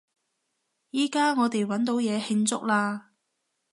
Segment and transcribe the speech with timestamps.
[0.89, 3.03] 依加我哋搵到嘢慶祝喇！